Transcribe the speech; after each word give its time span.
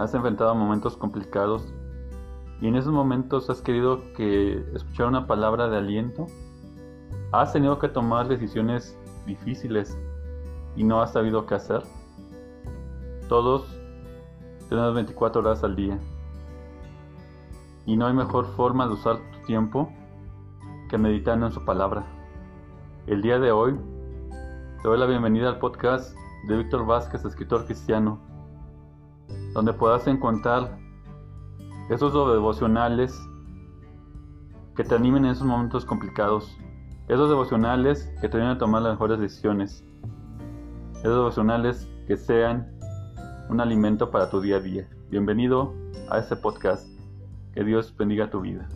has 0.00 0.14
enfrentado 0.14 0.54
momentos 0.54 0.96
complicados 0.96 1.74
y 2.60 2.68
en 2.68 2.76
esos 2.76 2.92
momentos 2.92 3.50
has 3.50 3.60
querido 3.60 4.00
que 4.14 4.64
escuchar 4.74 5.06
una 5.08 5.26
palabra 5.26 5.68
de 5.68 5.76
aliento. 5.76 6.26
Has 7.32 7.52
tenido 7.52 7.78
que 7.78 7.88
tomar 7.88 8.26
decisiones 8.26 8.98
difíciles 9.26 9.98
y 10.74 10.84
no 10.84 11.02
has 11.02 11.12
sabido 11.12 11.44
qué 11.46 11.54
hacer. 11.54 11.82
Todos 13.28 13.64
tenemos 14.70 14.94
24 14.94 15.42
horas 15.42 15.62
al 15.64 15.76
día 15.76 15.98
y 17.84 17.96
no 17.96 18.06
hay 18.06 18.14
mejor 18.14 18.46
forma 18.56 18.86
de 18.86 18.94
usar 18.94 19.18
tu 19.32 19.46
tiempo 19.46 19.92
que 20.88 20.96
meditando 20.96 21.46
en 21.46 21.52
su 21.52 21.62
palabra. 21.64 22.06
El 23.06 23.20
día 23.20 23.38
de 23.38 23.52
hoy 23.52 23.78
te 24.82 24.88
doy 24.88 24.98
la 24.98 25.06
bienvenida 25.06 25.50
al 25.50 25.58
podcast 25.58 26.16
de 26.48 26.56
Víctor 26.56 26.86
Vázquez, 26.86 27.22
escritor 27.24 27.66
cristiano, 27.66 28.18
donde 29.54 29.72
puedas 29.72 30.06
encontrar 30.06 30.78
esos 31.88 32.12
devocionales 32.12 33.20
que 34.76 34.84
te 34.84 34.94
animen 34.94 35.24
en 35.24 35.32
esos 35.32 35.46
momentos 35.46 35.84
complicados, 35.84 36.56
esos 37.08 37.28
devocionales 37.28 38.12
que 38.20 38.28
te 38.28 38.36
ayuden 38.36 38.56
a 38.56 38.58
tomar 38.58 38.82
las 38.82 38.92
mejores 38.92 39.18
decisiones, 39.18 39.84
esos 40.98 41.14
devocionales 41.16 41.88
que 42.06 42.16
sean 42.16 42.70
un 43.48 43.60
alimento 43.60 44.10
para 44.10 44.30
tu 44.30 44.40
día 44.40 44.56
a 44.56 44.60
día. 44.60 44.88
Bienvenido 45.10 45.74
a 46.08 46.18
este 46.18 46.36
podcast. 46.36 46.86
Que 47.52 47.64
Dios 47.64 47.92
bendiga 47.96 48.30
tu 48.30 48.40
vida. 48.40 48.68